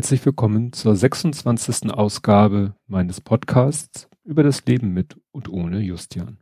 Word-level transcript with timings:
Herzlich 0.00 0.24
willkommen 0.24 0.72
zur 0.72 0.96
26. 0.96 1.92
Ausgabe 1.92 2.74
meines 2.86 3.20
Podcasts 3.20 4.08
über 4.24 4.42
das 4.42 4.64
Leben 4.64 4.94
mit 4.94 5.20
und 5.30 5.50
ohne 5.50 5.80
Justian. 5.80 6.38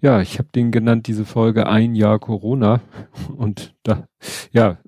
Ja, 0.00 0.20
ich 0.20 0.40
habe 0.40 0.48
den 0.52 0.72
genannt, 0.72 1.06
diese 1.06 1.24
Folge 1.24 1.68
ein 1.68 1.94
Jahr 1.94 2.18
Corona 2.18 2.80
und 3.36 3.76
da, 3.84 4.08
ja, 4.50 4.78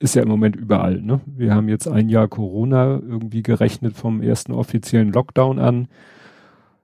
ist 0.00 0.16
ja 0.16 0.22
im 0.22 0.28
Moment 0.28 0.56
überall, 0.56 1.00
ne? 1.00 1.20
Wir 1.26 1.54
haben 1.54 1.68
jetzt 1.68 1.86
ein 1.86 2.08
Jahr 2.08 2.26
Corona 2.26 2.98
irgendwie 2.98 3.44
gerechnet 3.44 3.94
vom 3.94 4.20
ersten 4.20 4.50
offiziellen 4.50 5.12
Lockdown 5.12 5.60
an. 5.60 5.86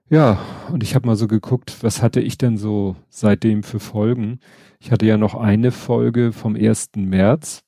Ja, 0.09 0.39
und 0.71 0.83
ich 0.83 0.95
habe 0.95 1.05
mal 1.05 1.17
so 1.17 1.27
geguckt, 1.27 1.83
was 1.83 2.01
hatte 2.01 2.21
ich 2.21 2.37
denn 2.37 2.55
so 2.55 2.95
seitdem 3.09 3.61
für 3.61 3.81
Folgen? 3.81 4.39
Ich 4.79 4.89
hatte 4.89 5.05
ja 5.05 5.17
noch 5.17 5.35
eine 5.35 5.71
Folge 5.71 6.31
vom 6.31 6.55
1. 6.55 6.91
März, 6.95 7.65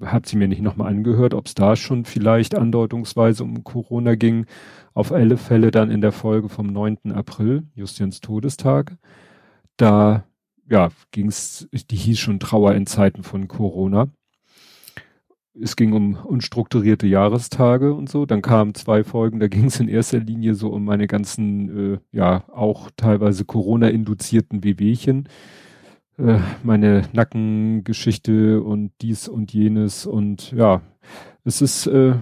habe 0.00 0.28
sie 0.28 0.36
mir 0.36 0.48
nicht 0.48 0.62
nochmal 0.62 0.88
angehört, 0.88 1.34
ob 1.34 1.46
es 1.46 1.54
da 1.54 1.76
schon 1.76 2.04
vielleicht 2.04 2.54
andeutungsweise 2.54 3.44
um 3.44 3.64
Corona 3.64 4.14
ging. 4.14 4.46
Auf 4.94 5.12
alle 5.12 5.36
Fälle 5.36 5.70
dann 5.70 5.90
in 5.90 6.00
der 6.00 6.12
Folge 6.12 6.48
vom 6.48 6.66
9. 6.66 7.12
April, 7.12 7.64
Justians 7.74 8.20
Todestag. 8.20 8.96
Da, 9.76 10.24
ja, 10.70 10.90
ging's, 11.10 11.68
die 11.90 11.96
hieß 11.96 12.18
schon 12.18 12.40
Trauer 12.40 12.74
in 12.74 12.86
Zeiten 12.86 13.22
von 13.22 13.48
Corona. 13.48 14.08
Es 15.58 15.76
ging 15.76 15.94
um 15.94 16.16
unstrukturierte 16.16 17.06
Jahrestage 17.06 17.94
und 17.94 18.10
so. 18.10 18.26
Dann 18.26 18.42
kamen 18.42 18.74
zwei 18.74 19.04
Folgen, 19.04 19.40
da 19.40 19.48
ging 19.48 19.66
es 19.66 19.80
in 19.80 19.88
erster 19.88 20.18
Linie 20.18 20.54
so 20.54 20.68
um 20.68 20.84
meine 20.84 21.06
ganzen, 21.06 21.94
äh, 21.94 21.98
ja, 22.12 22.44
auch 22.52 22.90
teilweise 22.96 23.46
Corona-induzierten 23.46 24.64
Wehwehchen 24.64 25.28
äh, 26.18 26.38
meine 26.62 27.02
Nackengeschichte 27.12 28.62
und 28.62 28.92
dies 29.00 29.28
und 29.28 29.52
jenes 29.52 30.06
und 30.06 30.52
ja, 30.52 30.82
es 31.44 31.62
ist 31.62 31.86
äh, 31.86 32.14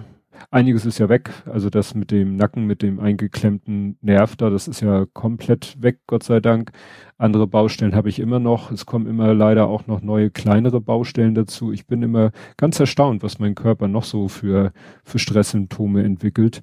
einiges 0.51 0.85
ist 0.85 0.99
ja 0.99 1.09
weg. 1.09 1.31
Also 1.45 1.69
das 1.69 1.95
mit 1.95 2.11
dem 2.11 2.35
Nacken, 2.35 2.65
mit 2.65 2.81
dem 2.81 2.99
eingeklemmten 2.99 3.97
Nerv 4.01 4.35
da, 4.35 4.49
das 4.49 4.67
ist 4.67 4.81
ja 4.81 5.05
komplett 5.13 5.81
weg, 5.81 5.99
Gott 6.07 6.23
sei 6.23 6.39
Dank. 6.39 6.71
Andere 7.17 7.47
Baustellen 7.47 7.95
habe 7.95 8.09
ich 8.09 8.19
immer 8.19 8.39
noch. 8.39 8.71
Es 8.71 8.85
kommen 8.85 9.07
immer 9.07 9.33
leider 9.33 9.67
auch 9.67 9.87
noch 9.87 10.01
neue 10.01 10.29
kleinere 10.29 10.81
Baustellen 10.81 11.35
dazu. 11.35 11.71
Ich 11.71 11.87
bin 11.87 12.01
immer 12.01 12.31
ganz 12.57 12.79
erstaunt, 12.79 13.23
was 13.23 13.39
mein 13.39 13.55
Körper 13.55 13.87
noch 13.87 14.03
so 14.03 14.27
für, 14.27 14.71
für 15.03 15.19
Stresssymptome 15.19 16.03
entwickelt, 16.03 16.61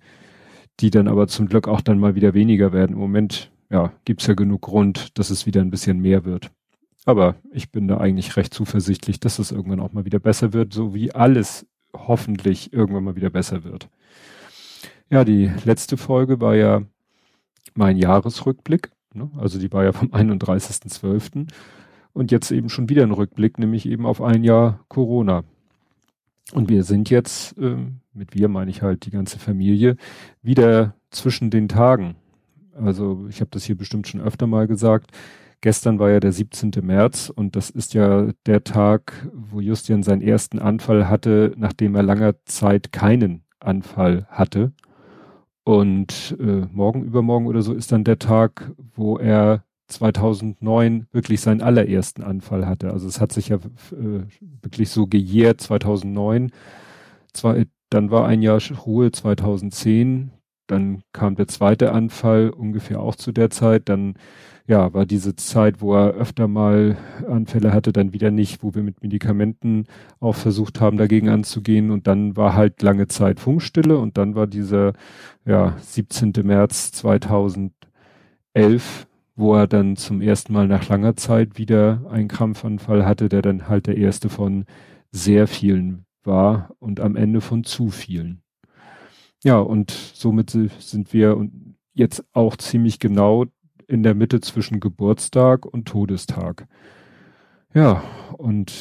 die 0.80 0.91
dann 0.91 1.08
aber 1.08 1.28
zum 1.28 1.46
Glück 1.46 1.69
auch 1.69 1.80
dann 1.80 1.98
mal 1.98 2.14
wieder 2.14 2.34
weniger 2.34 2.72
werden. 2.72 2.92
Im 2.92 2.98
Moment, 2.98 3.50
ja, 3.70 3.92
gibt's 4.05 4.27
ja 4.27 4.34
genug 4.34 4.62
Grund, 4.62 5.19
dass 5.19 5.30
es 5.30 5.46
wieder 5.46 5.61
ein 5.61 5.70
bisschen 5.70 6.00
mehr 6.00 6.24
wird. 6.24 6.50
Aber 7.05 7.34
ich 7.53 7.70
bin 7.70 7.89
da 7.89 7.98
eigentlich 7.98 8.36
recht 8.36 8.55
zuversichtlich, 8.55 9.19
dass 9.19 9.39
es 9.39 9.50
irgendwann 9.50 9.81
auch 9.81 9.92
mal 9.92 10.05
wieder 10.05 10.20
besser 10.20 10.53
wird, 10.53 10.72
so 10.72 10.95
wie 10.95 11.12
alles 11.12 11.67
hoffentlich 11.95 12.72
irgendwann 12.72 13.05
mal 13.05 13.17
wieder 13.17 13.31
besser 13.31 13.64
wird. 13.64 13.89
Ja, 15.11 15.25
die 15.25 15.50
letzte 15.64 15.97
Folge 15.97 16.41
war 16.41 16.55
ja 16.55 16.83
mein 17.75 17.97
Jahresrückblick. 17.97 18.91
Ne? 19.14 19.30
Also 19.36 19.58
die 19.58 19.73
war 19.73 19.84
ja 19.84 19.92
vom 19.92 20.08
31.12. 20.08 21.48
Und 22.14 22.30
jetzt 22.30 22.50
eben 22.50 22.69
schon 22.69 22.89
wieder 22.89 23.03
ein 23.03 23.11
Rückblick, 23.11 23.58
nämlich 23.58 23.86
eben 23.86 24.06
auf 24.06 24.23
ein 24.23 24.45
Jahr 24.45 24.84
Corona. 24.89 25.45
Und 26.53 26.69
wir 26.69 26.84
sind 26.84 27.11
jetzt, 27.11 27.56
äh, 27.58 27.77
mit 28.12 28.34
wir 28.34 28.48
meine 28.48 28.70
ich 28.70 28.83
halt 28.83 29.06
die 29.06 29.11
ganze 29.11 29.39
Familie, 29.39 29.97
wieder 30.42 30.95
zwischen 31.11 31.50
den 31.50 31.69
Tagen. 31.69 32.17
Also 32.75 33.27
ich 33.28 33.41
habe 33.41 33.50
das 33.50 33.64
hier 33.64 33.77
bestimmt 33.77 34.08
schon 34.08 34.20
öfter 34.20 34.47
mal 34.47 34.67
gesagt 34.67 35.12
Gestern 35.62 36.00
war 36.00 36.11
ja 36.11 36.18
der 36.18 36.33
17. 36.33 36.73
März 36.83 37.33
und 37.33 37.55
das 37.55 37.70
ist 37.70 37.95
ja 37.95 38.33
der 38.46 38.64
Tag, 38.64 39.28
wo 39.33 39.61
Justian 39.61 40.02
seinen 40.02 40.20
ersten 40.20 40.58
Anfall 40.58 41.08
hatte, 41.08 41.55
nachdem 41.56 41.95
er 41.95 42.02
langer 42.02 42.34
Zeit 42.45 42.90
keinen 42.90 43.45
Anfall 43.61 44.27
hatte. 44.28 44.73
Und 45.62 46.36
äh, 46.40 46.67
morgen, 46.73 47.05
übermorgen 47.05 47.46
oder 47.46 47.62
so 47.62 47.74
ist 47.74 47.92
dann 47.92 48.02
der 48.02 48.18
Tag, 48.18 48.73
wo 48.96 49.18
er 49.18 49.62
2009 49.86 51.06
wirklich 51.12 51.40
seinen 51.40 51.62
allerersten 51.62 52.24
Anfall 52.24 52.67
hatte. 52.67 52.90
Also 52.90 53.06
es 53.06 53.20
hat 53.20 53.30
sich 53.30 53.50
ja 53.50 53.56
äh, 53.56 54.24
wirklich 54.62 54.90
so 54.90 55.06
gejährt 55.06 55.61
2009. 55.61 56.50
Zwar, 57.33 57.56
dann 57.89 58.11
war 58.11 58.27
ein 58.27 58.42
Jahr 58.42 58.61
Ruhe 58.84 59.12
2010, 59.12 60.33
dann 60.72 61.02
kam 61.12 61.36
der 61.36 61.48
zweite 61.48 61.92
Anfall 61.92 62.50
ungefähr 62.50 63.00
auch 63.00 63.14
zu 63.14 63.33
der 63.33 63.50
Zeit, 63.50 63.88
dann 63.88 64.14
ja, 64.66 64.94
war 64.94 65.06
diese 65.06 65.34
Zeit, 65.36 65.80
wo 65.80 65.94
er 65.94 66.12
öfter 66.14 66.46
mal 66.48 66.96
Anfälle 67.28 67.72
hatte, 67.72 67.92
dann 67.92 68.12
wieder 68.12 68.30
nicht, 68.30 68.62
wo 68.62 68.74
wir 68.74 68.82
mit 68.82 69.02
Medikamenten 69.02 69.86
auch 70.20 70.36
versucht 70.36 70.80
haben, 70.80 70.96
dagegen 70.96 71.28
anzugehen. 71.28 71.90
Und 71.90 72.06
dann 72.06 72.36
war 72.36 72.55
halt 72.55 72.80
lange 72.82 73.08
Zeit 73.08 73.40
Funkstille 73.40 73.98
und 73.98 74.16
dann 74.18 74.34
war 74.34 74.46
dieser, 74.46 74.92
ja, 75.44 75.77
17. 75.78 76.32
März 76.44 76.92
2011, 76.92 77.72
wo 79.34 79.55
er 79.55 79.66
dann 79.66 79.96
zum 79.96 80.20
ersten 80.20 80.52
Mal 80.52 80.68
nach 80.68 80.88
langer 80.88 81.16
Zeit 81.16 81.58
wieder 81.58 82.02
einen 82.11 82.28
Krampfanfall 82.28 83.05
hatte, 83.05 83.28
der 83.28 83.42
dann 83.42 83.68
halt 83.68 83.86
der 83.86 83.96
erste 83.96 84.28
von 84.28 84.64
sehr 85.11 85.48
vielen 85.48 86.05
war 86.24 86.70
und 86.78 87.00
am 87.00 87.16
Ende 87.16 87.40
von 87.40 87.64
zu 87.64 87.90
vielen. 87.90 88.42
Ja, 89.45 89.58
und 89.58 89.91
somit 89.91 90.51
sind 90.51 91.13
wir 91.13 91.48
jetzt 91.95 92.25
auch 92.33 92.57
ziemlich 92.57 92.98
genau 92.98 93.47
in 93.89 94.03
der 94.03 94.14
Mitte 94.14 94.41
zwischen 94.41 94.80
Geburtstag 94.80 95.67
und 95.67 95.86
Todestag. 95.86 96.67
Ja, 97.75 98.03
und 98.39 98.73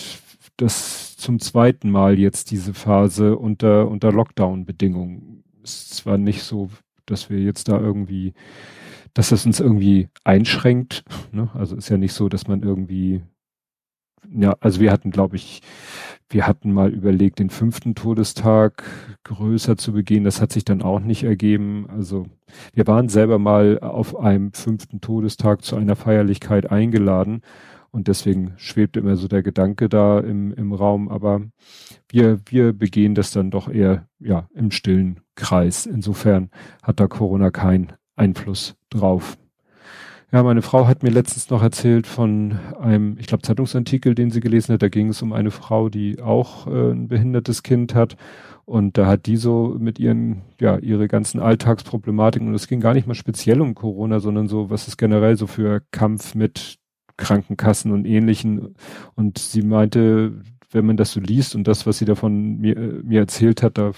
das 0.58 1.18
zum 1.18 1.40
zweiten 1.40 1.90
Mal 1.90 2.20
jetzt 2.20 2.52
diese 2.52 2.74
Phase 2.74 3.38
unter, 3.38 3.88
unter 3.88 4.12
Lockdown-Bedingungen. 4.12 5.44
Ist 5.64 5.96
zwar 5.96 6.18
nicht 6.18 6.44
so, 6.44 6.70
dass 7.06 7.30
wir 7.30 7.40
jetzt 7.40 7.68
da 7.68 7.80
irgendwie, 7.80 8.34
dass 9.14 9.30
das 9.30 9.46
uns 9.46 9.60
irgendwie 9.60 10.10
einschränkt. 10.24 11.04
Ne? 11.32 11.50
Also 11.54 11.76
ist 11.76 11.90
ja 11.90 11.98
nicht 11.98 12.14
so, 12.14 12.30
dass 12.30 12.48
man 12.48 12.64
irgendwie, 12.64 13.22
ja, 14.30 14.56
also 14.60 14.80
wir 14.80 14.92
hatten, 14.92 15.12
glaube 15.12 15.36
ich, 15.36 15.62
wir 16.32 16.48
hatten 16.48 16.72
mal 16.72 16.94
überlegt, 16.94 17.40
den 17.40 17.50
fünften 17.50 17.94
Todestag 17.94 18.84
größer 19.24 19.78
zu 19.78 19.94
begehen. 19.94 20.24
Das 20.24 20.42
hat 20.42 20.52
sich 20.52 20.66
dann 20.66 20.82
auch 20.82 21.00
nicht 21.00 21.24
ergeben. 21.24 21.88
Also 21.90 22.26
wir 22.74 22.88
waren 22.88 23.10
selber 23.10 23.38
mal 23.38 23.80
auf 23.80 24.18
einem 24.18 24.54
fünften 24.54 25.02
Todestag 25.02 25.64
zu 25.64 25.76
einer 25.76 25.96
Feierlichkeit 25.96 26.72
eingeladen. 26.72 27.42
Und 27.92 28.08
deswegen 28.08 28.54
schwebte 28.56 29.02
immer 29.02 29.18
so 29.18 29.28
der 29.28 29.44
Gedanke 29.44 29.90
da 29.90 30.20
im, 30.20 30.54
im 30.54 30.72
Raum. 30.72 31.10
Aber 31.10 31.42
wir, 32.08 32.40
wir 32.46 32.72
begehen 32.72 33.16
das 33.16 33.32
dann 33.32 33.52
doch 33.52 33.68
eher, 33.68 34.08
ja, 34.20 34.48
im 34.54 34.72
stillen 34.72 35.20
Kreis. 35.36 35.86
Insofern 35.86 36.50
hat 36.82 37.02
da 37.02 37.08
Corona 37.08 37.52
keinen 37.52 37.92
Einfluss 38.16 38.76
drauf. 38.90 39.38
Ja, 40.34 40.44
meine 40.44 40.62
Frau 40.62 40.88
hat 40.88 41.04
mir 41.04 41.10
letztens 41.10 41.50
noch 41.50 41.62
erzählt 41.62 42.08
von 42.08 42.58
einem, 42.80 43.18
ich 43.20 43.28
glaube, 43.28 43.42
Zeitungsartikel, 43.42 44.16
den 44.16 44.32
sie 44.32 44.40
gelesen 44.40 44.74
hat. 44.74 44.82
Da 44.82 44.88
ging 44.88 45.10
es 45.10 45.22
um 45.22 45.34
eine 45.34 45.52
Frau, 45.52 45.90
die 45.90 46.22
auch 46.22 46.68
äh, 46.68 46.92
ein 46.92 47.10
behindertes 47.10 47.64
Kind 47.64 47.96
hat. 47.96 48.16
Und 48.64 48.98
da 48.98 49.08
hat 49.08 49.26
die 49.26 49.36
so 49.36 49.76
mit 49.78 50.00
ihren, 50.00 50.44
ja, 50.58 50.78
ihre 50.78 51.10
ganzen 51.10 51.42
Alltagsproblematiken, 51.42 52.48
und 52.48 52.56
es 52.56 52.68
ging 52.70 52.80
gar 52.80 52.94
nicht 52.94 53.08
mal 53.08 53.16
speziell 53.16 53.60
um 53.60 53.76
Corona, 53.76 54.22
sondern 54.22 54.48
so, 54.48 54.70
was 54.70 54.88
ist 54.88 54.96
generell 54.98 55.36
so 55.36 55.48
für 55.48 55.82
Kampf 55.92 56.34
mit 56.34 56.78
Krankenkassen 57.18 57.92
und 57.92 58.06
ähnlichen. 58.06 58.76
Und 59.16 59.38
sie 59.38 59.64
meinte, 59.64 60.32
wenn 60.72 60.86
man 60.86 60.96
das 60.96 61.12
so 61.12 61.20
liest 61.20 61.56
und 61.56 61.68
das, 61.68 61.86
was 61.86 61.98
sie 61.98 62.06
davon 62.06 62.58
mir, 62.62 62.78
äh, 62.78 63.02
mir 63.04 63.20
erzählt 63.20 63.62
hat, 63.64 63.78
da 63.78 63.92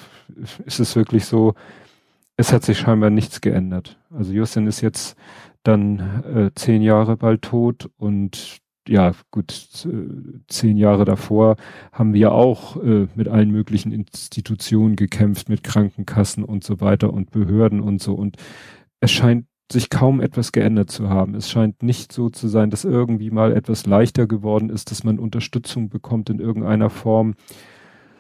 ist 0.66 0.80
es 0.80 0.96
wirklich 0.96 1.26
so, 1.26 1.54
es 2.38 2.52
hat 2.52 2.64
sich 2.64 2.80
scheinbar 2.80 3.12
nichts 3.12 3.42
geändert. 3.42 4.00
Also 4.10 4.34
Justin 4.34 4.66
ist 4.66 4.82
jetzt 4.82 5.16
dann 5.64 6.24
äh, 6.24 6.52
zehn 6.56 6.82
Jahre 6.82 7.18
bald 7.18 7.42
tot 7.42 7.90
und 7.98 8.62
ja, 8.88 9.14
gut, 9.32 9.86
äh, 9.86 10.42
zehn 10.48 10.78
Jahre 10.78 11.06
davor 11.06 11.56
haben 11.92 12.14
wir 12.14 12.34
auch 12.34 12.82
äh, 12.84 13.08
mit 13.16 13.28
allen 13.30 13.52
möglichen 13.52 13.92
Institutionen 13.92 14.96
gekämpft, 14.96 15.50
mit 15.50 15.64
Krankenkassen 15.64 16.44
und 16.44 16.64
so 16.64 16.82
weiter 16.82 17.14
und 17.14 17.32
Behörden 17.32 17.80
und 17.80 18.02
so. 18.02 18.14
Und 18.14 18.38
es 19.00 19.12
scheint 19.12 19.46
sich 19.72 19.90
kaum 19.90 20.20
etwas 20.20 20.52
geändert 20.52 20.92
zu 20.92 21.10
haben. 21.10 21.36
Es 21.36 21.50
scheint 21.50 21.82
nicht 21.82 22.12
so 22.12 22.30
zu 22.30 22.48
sein, 22.48 22.70
dass 22.70 22.84
irgendwie 22.84 23.32
mal 23.32 23.54
etwas 23.54 23.86
leichter 23.86 24.28
geworden 24.28 24.70
ist, 24.70 24.92
dass 24.92 25.04
man 25.04 25.18
Unterstützung 25.18 25.90
bekommt 25.90 26.30
in 26.30 26.40
irgendeiner 26.40 26.90
Form. 26.90 27.36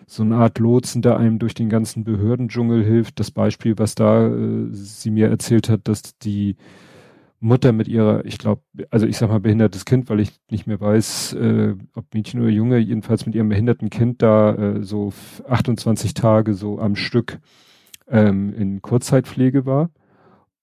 So 0.08 0.24
eine 0.24 0.38
Art 0.38 0.60
Lotsen, 0.60 1.02
der 1.02 1.18
einem 1.18 1.40
durch 1.40 1.54
den 1.54 1.70
ganzen 1.70 2.04
Behördendschungel 2.04 2.84
hilft. 2.84 3.20
Das 3.20 3.32
Beispiel, 3.32 3.78
was 3.78 3.96
da 3.96 4.28
äh, 4.28 4.68
sie 4.72 5.12
mir 5.12 5.30
erzählt 5.30 5.70
hat, 5.70 5.82
dass 5.88 6.18
die 6.20 6.56
Mutter 7.44 7.74
mit 7.74 7.90
ihrer, 7.90 8.24
ich 8.26 8.38
glaube, 8.38 8.62
also 8.90 9.06
ich 9.06 9.18
sag 9.18 9.30
mal 9.30 9.42
behindertes 9.42 9.84
Kind, 9.84 10.10
weil 10.10 10.22
ich 10.22 10.32
nicht 10.50 10.66
mehr 10.66 10.80
weiß, 10.80 11.34
äh, 11.34 11.76
ob 11.94 12.14
Mädchen 12.14 12.40
oder 12.40 12.50
Junge, 12.50 12.78
jedenfalls 12.78 13.26
mit 13.26 13.36
ihrem 13.36 13.50
behinderten 13.50 13.90
Kind 13.90 14.22
da 14.22 14.56
äh, 14.56 14.84
so 14.84 15.12
28 15.48 16.14
Tage 16.14 16.54
so 16.54 16.80
am 16.80 16.96
Stück 16.96 17.40
ähm, 18.08 18.54
in 18.54 18.82
Kurzzeitpflege 18.82 19.66
war. 19.66 19.90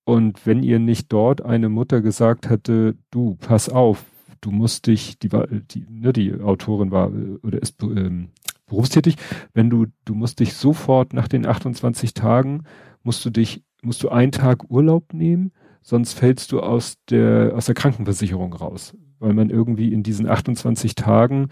Und 0.05 0.47
wenn 0.47 0.63
ihr 0.63 0.79
nicht 0.79 1.13
dort 1.13 1.43
eine 1.45 1.69
Mutter 1.69 2.01
gesagt 2.01 2.49
hätte, 2.49 2.97
du, 3.11 3.37
pass 3.39 3.69
auf, 3.69 4.03
du 4.41 4.51
musst 4.51 4.87
dich, 4.87 5.19
die 5.19 5.33
war, 5.33 5.49
die, 5.49 5.85
ne, 5.87 6.15
die 6.15 6.33
Autorin 6.41 6.91
war 6.91 7.13
äh, 7.13 7.39
oder 7.43 7.61
ist 7.61 7.83
ähm, 7.83 8.31
berufstätig, 8.67 9.17
wenn 9.53 9.69
du, 9.69 9.87
du 10.07 10.15
musst 10.15 10.41
dich 10.41 10.55
sofort 10.55 11.13
nach 11.13 11.29
den 11.29 11.45
28 11.45 12.15
Tagen, 12.15 12.63
musst 13.03 13.23
du 13.23 13.29
dich, 13.29 13.65
musst 13.83 14.03
du 14.03 14.09
einen 14.09 14.33
Tag 14.33 14.71
Urlaub 14.71 15.13
nehmen, 15.13 15.53
sonst 15.83 16.15
fällst 16.15 16.53
du 16.53 16.61
aus 16.61 16.95
der, 17.09 17.53
aus 17.55 17.67
der 17.67 17.75
Krankenversicherung 17.75 18.53
raus. 18.53 18.97
Weil 19.19 19.35
man 19.35 19.51
irgendwie 19.51 19.93
in 19.93 20.03
diesen 20.03 20.29
28 20.29 20.95
Tagen 20.95 21.49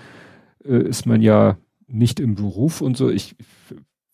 äh, 0.65 0.83
ist 0.83 1.07
man 1.07 1.23
ja 1.23 1.57
nicht 1.87 2.21
im 2.21 2.35
Beruf 2.35 2.81
und 2.81 2.97
so. 2.97 3.11
Ich 3.11 3.37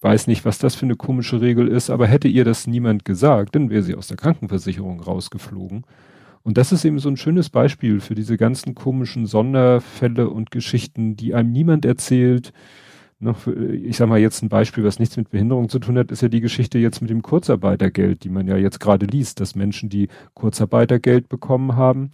weiß 0.00 0.26
nicht, 0.26 0.44
was 0.44 0.58
das 0.58 0.74
für 0.74 0.86
eine 0.86 0.96
komische 0.96 1.40
Regel 1.40 1.68
ist, 1.68 1.90
aber 1.90 2.06
hätte 2.06 2.28
ihr 2.28 2.44
das 2.44 2.66
niemand 2.66 3.04
gesagt, 3.04 3.54
dann 3.54 3.70
wäre 3.70 3.82
sie 3.82 3.94
aus 3.94 4.08
der 4.08 4.16
Krankenversicherung 4.16 5.00
rausgeflogen. 5.00 5.84
Und 6.42 6.58
das 6.58 6.72
ist 6.72 6.84
eben 6.84 6.98
so 6.98 7.08
ein 7.08 7.16
schönes 7.16 7.48
Beispiel 7.48 8.00
für 8.00 8.14
diese 8.14 8.36
ganzen 8.36 8.74
komischen 8.74 9.24
Sonderfälle 9.24 10.28
und 10.28 10.50
Geschichten, 10.50 11.16
die 11.16 11.34
einem 11.34 11.52
niemand 11.52 11.86
erzählt. 11.86 12.52
Noch, 13.20 13.46
ich 13.46 13.96
sag 13.96 14.08
mal 14.08 14.18
jetzt 14.18 14.42
ein 14.42 14.48
Beispiel, 14.48 14.84
was 14.84 14.98
nichts 14.98 15.16
mit 15.16 15.30
Behinderung 15.30 15.68
zu 15.68 15.78
tun 15.78 15.96
hat, 15.96 16.10
ist 16.10 16.22
ja 16.22 16.28
die 16.28 16.40
Geschichte 16.40 16.78
jetzt 16.78 17.00
mit 17.00 17.10
dem 17.10 17.22
Kurzarbeitergeld, 17.22 18.24
die 18.24 18.28
man 18.28 18.46
ja 18.46 18.56
jetzt 18.56 18.80
gerade 18.80 19.06
liest, 19.06 19.40
dass 19.40 19.54
Menschen, 19.54 19.88
die 19.88 20.08
Kurzarbeitergeld 20.34 21.28
bekommen 21.28 21.76
haben, 21.76 22.10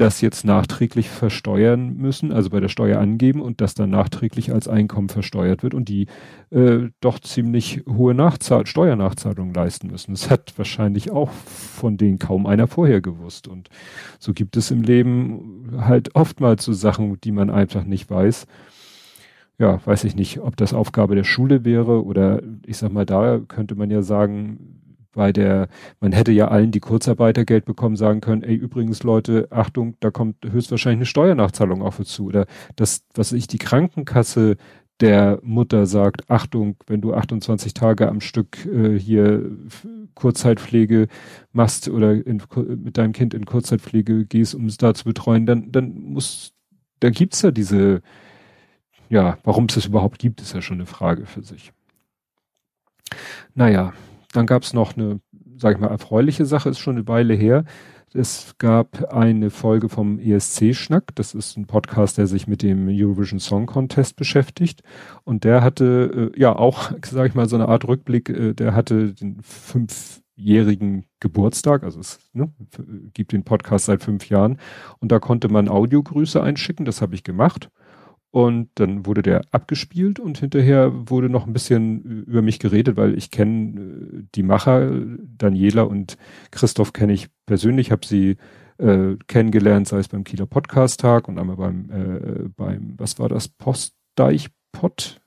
das 0.00 0.20
jetzt 0.22 0.44
nachträglich 0.44 1.10
versteuern 1.10 1.96
müssen, 1.96 2.32
also 2.32 2.48
bei 2.48 2.60
der 2.60 2.68
Steuer 2.68 2.98
angeben 2.98 3.42
und 3.42 3.60
das 3.60 3.74
dann 3.74 3.90
nachträglich 3.90 4.52
als 4.52 4.66
Einkommen 4.66 5.10
versteuert 5.10 5.62
wird 5.62 5.74
und 5.74 5.88
die 5.88 6.06
äh, 6.50 6.88
doch 7.00 7.18
ziemlich 7.18 7.82
hohe 7.86 8.14
Nachzahl 8.14 8.66
Steuernachzahlungen 8.66 9.52
leisten 9.52 9.88
müssen. 9.88 10.12
Das 10.12 10.30
hat 10.30 10.54
wahrscheinlich 10.56 11.10
auch 11.10 11.30
von 11.30 11.98
denen 11.98 12.18
kaum 12.18 12.46
einer 12.46 12.66
vorher 12.66 13.02
gewusst. 13.02 13.46
Und 13.46 13.68
so 14.18 14.32
gibt 14.32 14.56
es 14.56 14.70
im 14.70 14.82
Leben 14.82 15.76
halt 15.80 16.14
oftmals 16.14 16.64
so 16.64 16.72
Sachen, 16.72 17.20
die 17.20 17.32
man 17.32 17.50
einfach 17.50 17.84
nicht 17.84 18.08
weiß. 18.08 18.46
Ja, 19.60 19.78
weiß 19.84 20.04
ich 20.04 20.16
nicht, 20.16 20.40
ob 20.40 20.56
das 20.56 20.72
Aufgabe 20.72 21.14
der 21.14 21.24
Schule 21.24 21.66
wäre 21.66 22.02
oder 22.02 22.42
ich 22.64 22.78
sag 22.78 22.92
mal, 22.92 23.04
da 23.04 23.40
könnte 23.46 23.74
man 23.74 23.90
ja 23.90 24.00
sagen, 24.00 24.80
bei 25.12 25.32
der, 25.32 25.68
man 26.00 26.12
hätte 26.12 26.32
ja 26.32 26.48
allen, 26.48 26.70
die 26.70 26.80
Kurzarbeitergeld 26.80 27.66
bekommen, 27.66 27.94
sagen 27.94 28.22
können, 28.22 28.42
ey, 28.42 28.54
übrigens 28.54 29.02
Leute, 29.02 29.48
Achtung, 29.50 29.96
da 30.00 30.10
kommt 30.10 30.36
höchstwahrscheinlich 30.50 31.00
eine 31.00 31.06
Steuernachzahlung 31.06 31.82
auf 31.82 31.98
uns 31.98 32.08
zu. 32.08 32.24
Oder 32.24 32.46
das, 32.76 33.04
was 33.14 33.32
ich 33.32 33.48
die 33.48 33.58
Krankenkasse 33.58 34.56
der 35.00 35.40
Mutter 35.42 35.84
sagt, 35.84 36.30
Achtung, 36.30 36.76
wenn 36.86 37.02
du 37.02 37.12
28 37.12 37.74
Tage 37.74 38.08
am 38.08 38.22
Stück 38.22 38.64
äh, 38.64 38.98
hier 38.98 39.50
Kurzzeitpflege 40.14 41.08
machst 41.52 41.90
oder 41.90 42.12
in, 42.14 42.42
mit 42.82 42.96
deinem 42.96 43.12
Kind 43.12 43.34
in 43.34 43.44
Kurzzeitpflege 43.44 44.24
gehst, 44.24 44.54
um 44.54 44.64
es 44.66 44.78
da 44.78 44.94
zu 44.94 45.04
betreuen, 45.04 45.44
dann, 45.44 45.70
dann 45.70 45.92
muss, 46.00 46.54
dann 47.00 47.12
gibt's 47.12 47.42
ja 47.42 47.50
diese, 47.50 48.00
ja, 49.10 49.38
warum 49.44 49.66
es 49.66 49.74
das 49.74 49.86
überhaupt 49.86 50.18
gibt, 50.18 50.40
ist 50.40 50.54
ja 50.54 50.62
schon 50.62 50.78
eine 50.78 50.86
Frage 50.86 51.26
für 51.26 51.42
sich. 51.42 51.72
Naja, 53.54 53.92
dann 54.32 54.46
gab 54.46 54.62
es 54.62 54.72
noch 54.72 54.96
eine, 54.96 55.20
sag 55.56 55.74
ich 55.74 55.80
mal, 55.80 55.88
erfreuliche 55.88 56.46
Sache, 56.46 56.68
ist 56.68 56.78
schon 56.78 56.96
eine 56.96 57.08
Weile 57.08 57.34
her. 57.34 57.64
Es 58.12 58.56
gab 58.58 59.12
eine 59.12 59.50
Folge 59.50 59.88
vom 59.88 60.18
ESC-Schnack. 60.18 61.14
Das 61.14 61.34
ist 61.34 61.56
ein 61.56 61.66
Podcast, 61.66 62.18
der 62.18 62.26
sich 62.26 62.46
mit 62.46 62.62
dem 62.62 62.88
Eurovision 62.88 63.38
Song 63.38 63.66
Contest 63.66 64.16
beschäftigt. 64.16 64.82
Und 65.24 65.44
der 65.44 65.62
hatte 65.62 66.32
äh, 66.34 66.40
ja 66.40 66.54
auch, 66.54 66.92
sage 67.04 67.28
ich 67.28 67.34
mal, 67.34 67.48
so 67.48 67.56
eine 67.56 67.68
Art 67.68 67.86
Rückblick. 67.86 68.28
Äh, 68.28 68.54
der 68.54 68.74
hatte 68.74 69.12
den 69.14 69.40
fünfjährigen 69.42 71.06
Geburtstag. 71.20 71.82
Also 71.84 72.00
es 72.00 72.18
ne, 72.32 72.52
gibt 73.12 73.32
den 73.32 73.44
Podcast 73.44 73.86
seit 73.86 74.02
fünf 74.02 74.28
Jahren. 74.28 74.58
Und 74.98 75.12
da 75.12 75.20
konnte 75.20 75.48
man 75.48 75.68
Audiogrüße 75.68 76.42
einschicken. 76.42 76.86
Das 76.86 77.02
habe 77.02 77.14
ich 77.14 77.22
gemacht. 77.22 77.70
Und 78.32 78.70
dann 78.76 79.06
wurde 79.06 79.22
der 79.22 79.42
abgespielt 79.50 80.20
und 80.20 80.38
hinterher 80.38 80.92
wurde 81.10 81.28
noch 81.28 81.46
ein 81.46 81.52
bisschen 81.52 82.24
über 82.26 82.42
mich 82.42 82.60
geredet, 82.60 82.96
weil 82.96 83.18
ich 83.18 83.30
kenne 83.32 83.80
äh, 83.80 84.22
die 84.34 84.44
Macher, 84.44 84.88
Daniela 85.36 85.82
und 85.82 86.16
Christoph 86.52 86.92
kenne 86.92 87.12
ich 87.12 87.28
persönlich, 87.46 87.90
habe 87.90 88.06
sie 88.06 88.36
äh, 88.78 89.16
kennengelernt, 89.26 89.88
sei 89.88 89.98
es 89.98 90.08
beim 90.08 90.24
Kieler 90.24 90.46
Podcast 90.46 91.00
Tag 91.00 91.28
und 91.28 91.38
einmal 91.38 91.56
beim, 91.56 91.90
äh, 91.90 92.48
beim, 92.56 92.94
was 92.98 93.18
war 93.18 93.28
das, 93.28 93.48
Postdeichpott? 93.48 95.19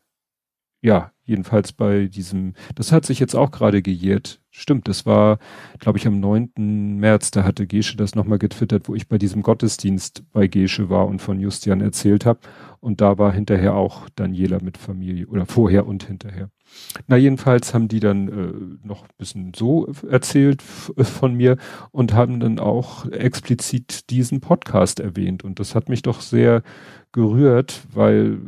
Ja, 0.83 1.13
jedenfalls 1.23 1.71
bei 1.71 2.07
diesem, 2.07 2.55
das 2.75 2.91
hat 2.91 3.05
sich 3.05 3.17
jetzt 3.17 3.35
auch 3.35 3.51
gerade 3.51 3.81
gejährt. 3.81 4.41
Stimmt, 4.51 4.89
das 4.89 5.05
war, 5.05 5.39
glaube 5.79 5.97
ich, 5.97 6.05
am 6.05 6.19
9. 6.19 6.97
März, 6.99 7.31
da 7.31 7.45
hatte 7.45 7.67
Gesche 7.67 7.95
das 7.95 8.15
nochmal 8.15 8.37
getwittert, 8.37 8.89
wo 8.89 8.93
ich 8.93 9.07
bei 9.07 9.17
diesem 9.17 9.43
Gottesdienst 9.43 10.25
bei 10.33 10.47
Gesche 10.47 10.89
war 10.89 11.07
und 11.07 11.21
von 11.21 11.39
Justian 11.39 11.79
erzählt 11.79 12.25
habe. 12.25 12.41
Und 12.81 12.99
da 12.99 13.17
war 13.17 13.31
hinterher 13.31 13.75
auch 13.75 14.09
Daniela 14.09 14.59
mit 14.61 14.77
Familie 14.77 15.25
oder 15.27 15.45
vorher 15.45 15.87
und 15.87 16.03
hinterher. 16.03 16.49
Na, 17.07 17.15
jedenfalls 17.15 17.73
haben 17.73 17.87
die 17.87 18.01
dann 18.01 18.27
äh, 18.27 18.85
noch 18.85 19.03
ein 19.03 19.15
bisschen 19.17 19.53
so 19.55 19.87
erzählt 20.09 20.61
von 20.61 21.33
mir 21.33 21.55
und 21.91 22.13
haben 22.13 22.41
dann 22.41 22.59
auch 22.59 23.09
explizit 23.09 24.09
diesen 24.09 24.41
Podcast 24.41 24.99
erwähnt. 24.99 25.45
Und 25.45 25.61
das 25.61 25.75
hat 25.75 25.87
mich 25.87 26.01
doch 26.01 26.19
sehr 26.19 26.61
gerührt, 27.13 27.83
weil 27.93 28.41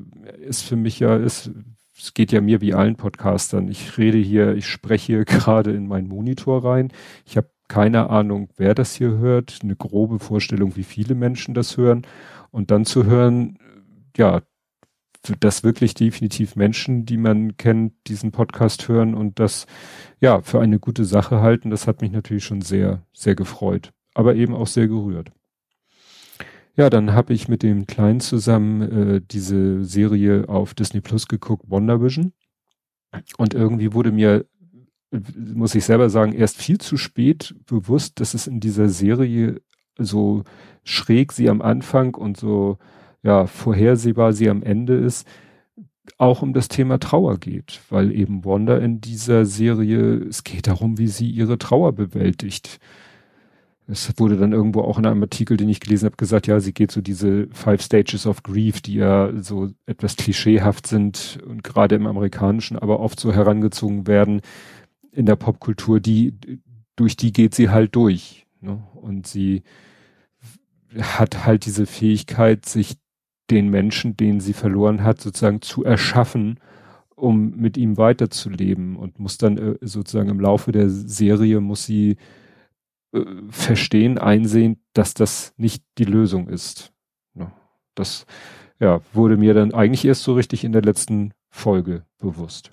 es 0.46 0.62
für 0.62 0.76
mich 0.76 1.00
ja 1.00 1.16
ist, 1.16 1.52
es 1.98 2.14
geht 2.14 2.32
ja 2.32 2.42
mir 2.42 2.62
wie 2.62 2.74
allen 2.74 2.96
Podcastern. 2.96 3.68
Ich 3.68 3.98
rede 3.98 4.18
hier, 4.18 4.56
ich 4.56 4.68
spreche 4.68 5.26
gerade 5.26 5.72
in 5.72 5.88
meinen 5.88 6.08
Monitor 6.08 6.64
rein. 6.64 6.92
Ich 7.26 7.38
habe 7.38 7.50
keine 7.68 8.10
Ahnung, 8.10 8.50
wer 8.58 8.76
das 8.76 8.96
hier 8.96 9.18
hört, 9.18 9.60
eine 9.64 9.76
grobe 9.76 10.20
Vorstellung, 10.20 10.76
wie 10.76 10.84
viele 10.84 11.16
Menschen 11.16 11.54
das 11.54 11.78
hören. 11.78 12.06
Und 12.52 12.72
dann 12.72 12.86
zu 12.86 13.06
hören, 13.06 13.58
ja, 14.16 14.42
dass 15.40 15.64
wirklich 15.64 15.96
definitiv 15.96 16.56
Menschen, 16.56 17.06
die 17.06 17.18
man 17.18 17.58
kennt, 17.58 17.94
diesen 18.08 18.32
Podcast 18.32 18.88
hören 18.88 19.16
und 19.16 19.40
das 19.40 19.66
ja 20.20 20.42
für 20.42 20.60
eine 20.60 20.80
gute 20.80 21.06
Sache 21.06 21.42
halten, 21.42 21.72
das 21.72 21.88
hat 21.88 22.02
mich 22.02 22.12
natürlich 22.12 22.44
schon 22.44 22.62
sehr, 22.62 23.02
sehr 23.12 23.34
gefreut, 23.34 23.92
aber 24.14 24.36
eben 24.36 24.54
auch 24.54 24.68
sehr 24.68 24.88
gerührt. 24.88 25.32
Ja, 26.78 26.90
dann 26.90 27.14
habe 27.14 27.34
ich 27.34 27.48
mit 27.48 27.64
dem 27.64 27.86
Kleinen 27.88 28.20
zusammen 28.20 28.82
äh, 28.82 29.22
diese 29.22 29.84
Serie 29.84 30.50
auf 30.50 30.74
Disney 30.74 31.02
Plus 31.02 31.28
geguckt, 31.28 31.64
WandaVision. 31.70 32.34
Und 33.38 33.54
irgendwie 33.54 33.94
wurde 33.94 34.12
mir, 34.12 34.46
muss 35.38 35.76
ich 35.76 35.86
selber 35.86 36.10
sagen, 36.10 36.34
erst 36.34 36.58
viel 36.58 36.78
zu 36.78 36.98
spät 36.98 37.56
bewusst, 37.66 38.20
dass 38.20 38.34
es 38.34 38.48
in 38.48 38.60
dieser 38.60 38.90
Serie 38.90 39.62
so 39.98 40.44
schräg 40.84 41.32
sie 41.32 41.50
am 41.50 41.62
Anfang 41.62 42.16
und 42.16 42.36
so 42.36 42.78
ja 43.24 43.48
vorhersehbar 43.48 44.34
sie 44.34 44.50
am 44.50 44.62
Ende 44.62 44.96
ist, 44.96 45.26
auch 46.18 46.42
um 46.42 46.54
das 46.54 46.68
Thema 46.68 47.00
Trauer 47.00 47.40
geht, 47.40 47.82
weil 47.90 48.12
eben 48.12 48.46
Wanda 48.46 48.78
in 48.78 49.02
dieser 49.02 49.46
Serie, 49.46 50.16
es 50.16 50.44
geht 50.44 50.68
darum, 50.68 50.98
wie 50.98 51.08
sie 51.08 51.30
ihre 51.30 51.58
Trauer 51.58 51.94
bewältigt 51.94 52.80
es 53.88 54.12
wurde 54.18 54.38
dann 54.38 54.52
irgendwo 54.52 54.82
auch 54.82 54.98
in 54.98 55.06
einem 55.06 55.22
Artikel, 55.22 55.58
den 55.58 55.70
ich 55.70 55.80
gelesen 55.80 56.06
habe, 56.06 56.16
gesagt, 56.16 56.48
ja, 56.48 56.60
sie 56.60 56.74
geht 56.74 56.92
so 56.92 57.02
diese 57.02 57.48
Five 57.52 57.82
Stages 57.82 58.26
of 58.26 58.42
Grief, 58.42 58.82
die 58.82 58.96
ja 58.96 59.32
so 59.42 59.70
etwas 59.86 60.16
klischeehaft 60.16 60.88
sind 60.88 61.40
und 61.46 61.64
gerade 61.64 61.96
im 61.96 62.08
Amerikanischen 62.08 62.78
aber 62.80 63.00
oft 63.00 63.20
so 63.20 63.32
herangezogen 63.32 64.08
werden 64.08 64.42
in 65.12 65.26
der 65.26 65.36
Popkultur, 65.36 66.00
die, 66.00 66.34
durch 66.96 67.16
die 67.16 67.32
geht 67.32 67.54
sie 67.54 67.70
halt 67.70 67.96
durch. 67.96 68.48
Ne? 68.60 68.84
Und 68.96 69.28
sie 69.28 69.64
hat 71.00 71.46
halt 71.46 71.66
diese 71.66 71.86
Fähigkeit, 71.86 72.66
sich 72.66 72.98
den 73.52 73.70
Menschen, 73.70 74.18
den 74.18 74.40
sie 74.40 74.54
verloren 74.54 75.04
hat, 75.04 75.22
sozusagen 75.22 75.62
zu 75.62 75.84
erschaffen, 75.84 76.60
um 77.16 77.56
mit 77.56 77.78
ihm 77.78 77.98
weiterzuleben 77.98 78.96
und 78.96 79.20
muss 79.20 79.38
dann 79.38 79.58
äh, 79.58 79.76
sozusagen 79.82 80.30
im 80.30 80.40
Laufe 80.40 80.72
der 80.72 80.90
Serie 80.90 81.62
muss 81.62 81.86
sie 81.86 82.18
verstehen, 83.50 84.18
einsehen, 84.18 84.82
dass 84.94 85.14
das 85.14 85.54
nicht 85.58 85.84
die 85.98 86.06
Lösung 86.06 86.50
ist. 86.50 86.92
Das 87.96 88.26
ja, 88.80 89.00
wurde 89.14 89.38
mir 89.38 89.54
dann 89.54 89.74
eigentlich 89.74 90.06
erst 90.06 90.24
so 90.24 90.34
richtig 90.34 90.64
in 90.64 90.74
der 90.74 90.82
letzten 90.82 91.34
Folge 91.50 92.06
bewusst. 92.20 92.72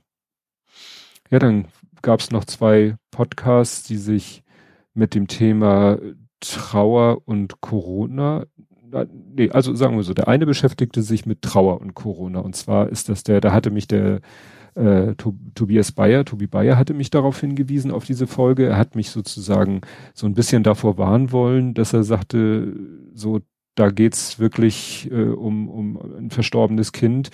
Ja, 1.31 1.39
dann 1.39 1.69
gab 2.03 2.21
es 2.21 2.31
noch 2.31 2.45
zwei 2.45 2.97
Podcasts, 3.13 3.85
die 3.85 3.97
sich 3.97 4.43
mit 4.95 5.15
dem 5.15 5.29
Thema 5.29 5.99
Trauer 6.41 7.23
und 7.25 7.61
Corona, 7.61 8.47
nee, 9.35 9.51
also 9.51 9.75
sagen 9.75 9.97
wir 9.97 10.03
so, 10.03 10.13
der 10.13 10.29
eine 10.29 10.45
beschäftigte 10.45 11.03
sich 11.03 11.25
mit 11.25 11.43
Trauer 11.43 11.81
und 11.81 11.95
Corona 11.95 12.41
und 12.41 12.57
zwar 12.57 12.89
ist 12.89 13.09
das 13.09 13.23
der, 13.23 13.41
da 13.41 13.53
hatte 13.53 13.71
mich 13.71 13.87
der 13.87 14.21
äh, 14.75 15.15
Tobias 15.55 15.93
Bayer, 15.93 16.25
Tobi 16.25 16.47
Bayer 16.47 16.79
hatte 16.79 16.95
mich 16.95 17.11
darauf 17.11 17.41
hingewiesen, 17.41 17.91
auf 17.91 18.05
diese 18.05 18.27
Folge. 18.27 18.67
Er 18.67 18.77
hat 18.77 18.97
mich 18.97 19.11
sozusagen 19.11 19.83
so 20.15 20.27
ein 20.27 20.35
bisschen 20.35 20.63
davor 20.63 20.99
warnen 20.99 21.33
wollen, 21.33 21.75
dass 21.75 21.93
er 21.93 22.05
sagte, 22.05 22.75
so, 23.15 23.41
da 23.75 23.91
geht's 23.91 24.39
wirklich 24.39 25.11
äh, 25.11 25.29
um, 25.29 25.69
um 25.69 25.97
ein 26.19 26.31
verstorbenes 26.31 26.93
Kind. 26.93 27.31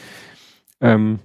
Ähm, 0.80 1.21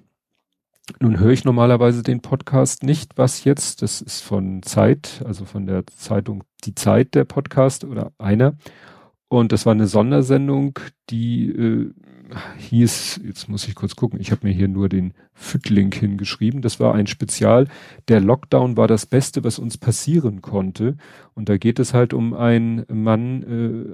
nun 1.00 1.20
höre 1.20 1.32
ich 1.32 1.46
normalerweise 1.46 2.03
den 2.03 2.22
Podcast 2.22 2.84
nicht, 2.84 3.17
was 3.17 3.43
jetzt, 3.46 3.82
das 3.82 4.01
ist 4.01 4.22
von 4.22 4.63
Zeit, 4.63 5.22
also 5.25 5.46
von 5.46 5.65
der 5.65 5.86
Zeitung 5.88 6.43
Die 6.65 6.75
Zeit 6.75 7.15
der 7.15 7.24
Podcast 7.24 7.86
oder 7.86 8.12
einer. 8.17 8.55
Und 9.29 9.51
das 9.51 9.65
war 9.65 9.74
eine 9.74 9.88
Sondersendung, 9.88 10.77
die 11.10 11.50
äh, 11.50 11.91
hieß, 12.57 13.21
jetzt 13.25 13.49
muss 13.49 13.67
ich 13.67 13.75
kurz 13.75 13.95
gucken, 13.95 14.19
ich 14.19 14.31
habe 14.31 14.47
mir 14.47 14.53
hier 14.53 14.67
nur 14.67 14.89
den 14.89 15.13
Fütlink 15.33 15.95
hingeschrieben, 15.95 16.61
das 16.61 16.79
war 16.79 16.93
ein 16.93 17.07
Spezial, 17.07 17.67
der 18.07 18.19
Lockdown 18.19 18.77
war 18.77 18.87
das 18.87 19.05
Beste, 19.05 19.43
was 19.43 19.59
uns 19.59 19.77
passieren 19.77 20.41
konnte. 20.41 20.97
Und 21.33 21.49
da 21.49 21.57
geht 21.57 21.79
es 21.79 21.93
halt 21.93 22.13
um 22.13 22.33
einen 22.33 22.85
Mann, 22.91 23.43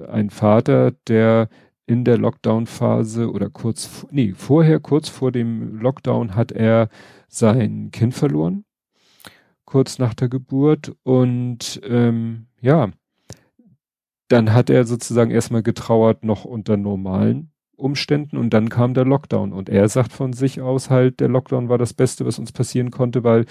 äh, 0.06 0.10
einen 0.10 0.30
Vater, 0.30 0.92
der 1.08 1.48
in 1.86 2.04
der 2.04 2.18
Lockdown-Phase 2.18 3.30
oder 3.30 3.50
kurz, 3.50 4.06
nee, 4.10 4.32
vorher, 4.36 4.78
kurz 4.80 5.08
vor 5.08 5.32
dem 5.32 5.80
Lockdown 5.80 6.36
hat 6.36 6.52
er 6.52 6.88
sein 7.28 7.90
Kind 7.90 8.14
verloren, 8.14 8.64
kurz 9.64 9.98
nach 9.98 10.14
der 10.14 10.28
Geburt. 10.28 10.94
Und 11.02 11.80
ähm, 11.84 12.46
ja, 12.60 12.90
dann 14.28 14.52
hat 14.52 14.70
er 14.70 14.84
sozusagen 14.84 15.32
erstmal 15.32 15.64
getrauert 15.64 16.24
noch 16.24 16.44
unter 16.44 16.76
normalen 16.76 17.50
Umständen 17.80 18.36
und 18.36 18.50
dann 18.54 18.68
kam 18.68 18.94
der 18.94 19.04
Lockdown 19.04 19.52
und 19.52 19.68
er 19.68 19.88
sagt 19.88 20.12
von 20.12 20.32
sich 20.32 20.60
aus 20.60 20.90
halt, 20.90 21.20
der 21.20 21.28
Lockdown 21.28 21.68
war 21.68 21.78
das 21.78 21.94
Beste, 21.94 22.26
was 22.26 22.38
uns 22.38 22.52
passieren 22.52 22.90
konnte, 22.90 23.24
weil 23.24 23.46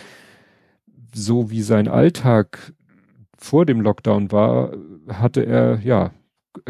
so 1.14 1.50
wie 1.50 1.62
sein 1.62 1.88
Alltag 1.88 2.74
vor 3.38 3.66
dem 3.66 3.82
Lockdown 3.82 4.32
war, 4.32 4.74
hatte 5.08 5.46
er 5.46 5.80
ja 5.82 6.12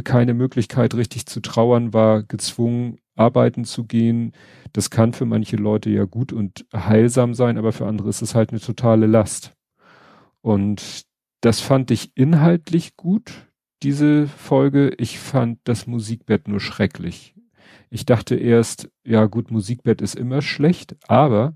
keine 0.04 0.34
Möglichkeit 0.34 0.94
richtig 0.96 1.26
zu 1.26 1.42
trauern, 1.42 1.94
war 1.94 2.24
gezwungen 2.24 3.00
arbeiten 3.20 3.66
zu 3.66 3.84
gehen. 3.84 4.32
Das 4.74 4.90
kann 4.90 5.14
für 5.14 5.26
manche 5.26 5.58
Leute 5.58 5.90
ja 5.90 6.06
gut 6.06 6.32
und 6.34 6.66
heilsam 6.74 7.34
sein, 7.34 7.58
aber 7.58 7.72
für 7.72 7.86
andere 7.86 8.10
ist 8.10 8.22
es 8.22 8.34
halt 8.34 8.52
eine 8.52 8.62
totale 8.62 9.06
Last. 9.06 9.54
Und 10.42 11.06
das 11.42 11.60
fand 11.60 11.92
ich 11.92 12.12
inhaltlich 12.16 12.96
gut, 12.96 13.48
diese 13.84 14.28
Folge. 14.28 14.90
Ich 14.98 15.20
fand 15.20 15.60
das 15.66 15.86
Musikbett 15.86 16.48
nur 16.48 16.60
schrecklich. 16.60 17.36
Ich 17.90 18.06
dachte 18.06 18.36
erst, 18.36 18.90
ja 19.04 19.26
gut, 19.26 19.52
Musikbett 19.52 20.02
ist 20.02 20.16
immer 20.16 20.42
schlecht, 20.42 20.96
aber 21.08 21.56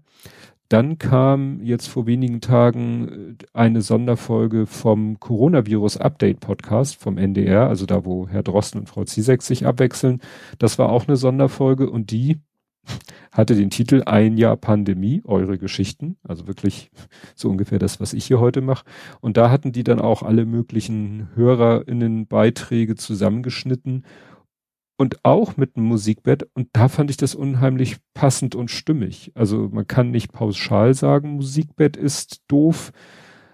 dann 0.74 0.98
kam 0.98 1.62
jetzt 1.62 1.88
vor 1.88 2.08
wenigen 2.08 2.42
Tagen 2.42 3.36
äh, 3.40 3.46
eine 3.54 3.84
Sonderfolge 3.84 4.66
vom 4.66 5.20
Coronavirus 5.20 5.98
Update 5.98 6.40
Podcast 6.40 6.96
vom 6.96 7.20
NDR, 7.20 7.68
also 7.68 7.86
da, 7.86 8.06
wo 8.06 8.28
Herr 8.28 8.42
Drosten 8.42 8.80
und 8.80 8.88
Frau 8.88 9.04
Zizek 9.04 9.44
sich 9.44 9.68
abwechseln. 9.68 10.20
Das 10.58 10.80
war 10.80 10.90
auch 10.90 11.08
eine 11.08 11.16
Sonderfolge 11.16 11.90
und 11.90 12.10
die 12.10 12.40
hatte 13.32 13.56
den 13.56 13.70
Titel 13.70 14.02
Ein 14.08 14.36
Jahr 14.36 14.58
Pandemie, 14.58 15.22
eure 15.25 15.60
Geschichten. 15.60 16.18
Also 16.24 16.48
wirklich 16.48 16.90
so 17.36 17.50
ungefähr 17.50 17.78
das, 17.78 18.00
was 18.00 18.13
ich 18.13 18.25
hier 18.25 18.40
heute 18.40 18.62
mache. 18.62 18.86
Und 19.22 19.38
da 19.38 19.52
hatten 19.52 19.74
die 19.74 19.84
dann 19.84 20.02
auch 20.02 20.24
alle 20.24 20.46
möglichen 20.46 21.30
HörerInnen 21.36 22.25
Beiträge 22.25 22.96
zusammengeschnitten 22.96 24.06
und 24.98 25.24
auch 25.24 25.58
mit 25.58 25.76
einem 25.76 25.88
Musikbett. 25.88 26.48
Und 26.54 26.70
da 26.74 26.88
fand 26.88 27.10
ich 27.10 27.18
das 27.18 27.36
unheimlich 27.36 27.98
passend 28.14 28.56
und 28.56 28.70
stimmig. 28.70 29.32
Also 29.36 29.70
man 29.72 29.88
kann 29.88 30.12
nicht 30.12 30.32
pauschal 30.32 30.94
sagen, 30.94 31.36
Musikbett 31.36 31.98
ist 31.98 32.42
doof. 32.48 32.92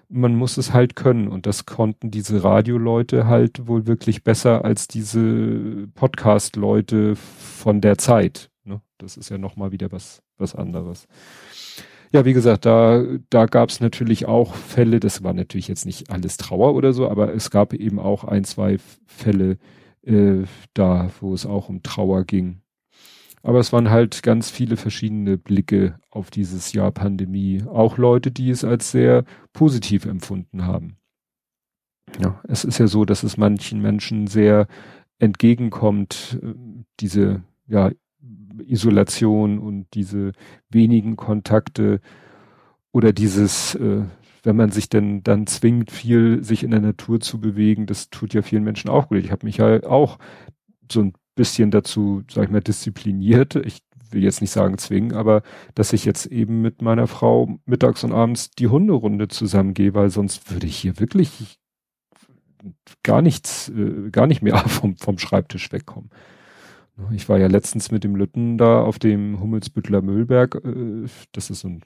Man 0.10 0.36
muss 0.36 0.58
es 0.58 0.74
halt 0.74 0.96
können. 0.96 1.28
Und 1.28 1.46
das 1.46 1.66
konnten 1.66 2.12
diese 2.12 2.44
Radioleute 2.44 3.28
halt 3.28 3.68
wohl 3.68 3.88
wirklich 3.88 4.24
besser 4.24 4.66
als 4.66 4.88
diese 4.88 5.88
Podcast-Leute 5.96 7.16
von 7.16 7.82
der 7.82 7.98
Zeit. 7.98 8.50
Ne? 8.64 8.82
Das 8.98 9.18
ist 9.18 9.30
ja 9.30 9.38
nochmal 9.38 9.72
wieder 9.72 9.92
was, 9.92 10.22
was 10.38 10.56
anderes. 10.56 11.08
Ja, 12.12 12.26
wie 12.26 12.34
gesagt, 12.34 12.66
da, 12.66 13.04
da 13.30 13.46
gab 13.46 13.70
es 13.70 13.82
natürlich 13.82 14.26
auch 14.26 14.56
Fälle, 14.56 15.00
das 15.00 15.24
war 15.24 15.34
natürlich 15.34 15.68
jetzt 15.68 15.86
nicht 15.86 16.10
alles 16.10 16.38
Trauer 16.38 16.74
oder 16.74 16.92
so, 16.92 17.08
aber 17.08 17.36
es 17.36 17.52
gab 17.52 17.72
eben 17.74 18.00
auch 18.00 18.24
ein, 18.24 18.46
zwei 18.46 18.80
Fälle, 19.06 19.60
äh, 20.04 20.44
da, 20.74 21.10
wo 21.20 21.34
es 21.34 21.46
auch 21.46 21.70
um 21.70 21.84
Trauer 21.84 22.24
ging. 22.24 22.62
Aber 23.42 23.60
es 23.60 23.72
waren 23.72 23.90
halt 23.90 24.22
ganz 24.22 24.50
viele 24.50 24.76
verschiedene 24.76 25.38
Blicke 25.38 25.98
auf 26.10 26.30
dieses 26.30 26.74
Jahr 26.74 26.92
Pandemie. 26.92 27.64
Auch 27.66 27.98
Leute, 27.98 28.32
die 28.32 28.50
es 28.50 28.66
als 28.66 28.92
sehr 28.92 29.24
positiv 29.54 30.06
empfunden 30.06 30.66
haben. 30.66 30.98
Ja, 32.20 32.42
es 32.48 32.66
ist 32.66 32.80
ja 32.80 32.88
so, 32.88 33.06
dass 33.06 33.24
es 33.24 33.38
manchen 33.38 33.82
Menschen 33.82 34.28
sehr 34.28 34.68
entgegenkommt, 35.20 36.40
äh, 36.42 36.54
diese, 37.00 37.44
ja, 37.68 37.92
Isolation 38.66 39.58
und 39.58 39.88
diese 39.94 40.34
wenigen 40.70 41.16
Kontakte 41.16 42.02
oder 42.92 43.14
dieses, 43.14 43.76
äh, 43.76 44.04
wenn 44.44 44.56
man 44.56 44.72
sich 44.72 44.90
denn 44.90 45.24
dann 45.24 45.48
zwingt, 45.48 45.92
viel 45.92 46.44
sich 46.44 46.64
in 46.64 46.72
der 46.72 46.82
Natur 46.82 47.20
zu 47.20 47.40
bewegen, 47.40 47.86
das 47.86 48.10
tut 48.10 48.34
ja 48.34 48.42
vielen 48.42 48.64
Menschen 48.64 48.90
auch 48.90 49.10
gut. 49.10 49.20
Ich 49.20 49.32
habe 49.32 49.46
mich 49.46 49.58
ja 49.58 49.84
auch 49.84 50.18
so 50.92 51.02
ein 51.02 51.14
bisschen 51.36 51.72
dazu, 51.72 52.24
sag 52.30 52.46
ich 52.46 52.50
mal, 52.52 52.62
diszipliniert. 52.62 53.56
Ich 53.56 53.80
will 54.12 54.24
jetzt 54.24 54.42
nicht 54.42 54.52
sagen 54.52 54.78
zwingen, 54.78 55.14
aber 55.14 55.44
dass 55.76 55.94
ich 55.94 56.06
jetzt 56.06 56.26
eben 56.26 56.62
mit 56.62 56.82
meiner 56.82 57.08
Frau 57.08 57.60
mittags 57.66 58.04
und 58.04 58.12
abends 58.12 58.52
die 58.52 58.68
Hunderunde 58.68 59.28
zusammengehe, 59.28 59.94
weil 59.94 60.10
sonst 60.10 60.52
würde 60.52 60.68
ich 60.68 60.78
hier 60.78 61.00
wirklich 61.00 61.60
gar 63.04 63.22
nichts, 63.22 63.70
äh, 63.70 64.10
gar 64.12 64.28
nicht 64.28 64.42
mehr 64.42 64.58
vom, 64.68 64.98
vom 64.98 65.18
Schreibtisch 65.18 65.72
wegkommen. 65.72 66.10
Ich 67.12 67.30
war 67.30 67.40
ja 67.40 67.48
letztens 67.48 67.92
mit 67.92 68.04
dem 68.04 68.16
Lütten 68.16 68.58
da 68.58 68.82
auf 68.82 69.00
dem 69.00 69.40
Hummelsbüttler 69.40 70.02
Müllberg, 70.02 70.56
äh, 70.56 71.08
das 71.32 71.50
ist 71.50 71.62
so 71.62 71.70
ein 71.70 71.82